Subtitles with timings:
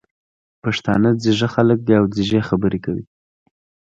[0.63, 3.05] پښتانه ځيږه خلګ دي او ځیږې خبري کوي.